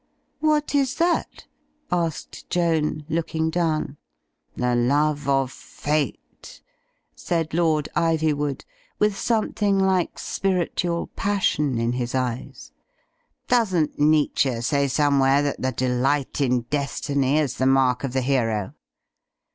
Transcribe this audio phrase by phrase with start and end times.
[0.39, 1.45] "What is that?"
[1.91, 3.97] asked Joan, looking down.
[4.57, 6.59] "The love of Fate,"
[7.15, 8.63] said Lord Iv3rwood,
[8.97, 12.71] with some ^thing like spiritual passion in his eyes.
[13.47, 18.73] "Doesn't Nietzsche say somewhere that the delight in destiny is the mark of the hero?